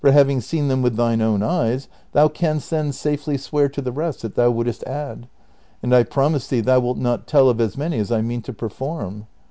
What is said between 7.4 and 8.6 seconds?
of as many as I mean to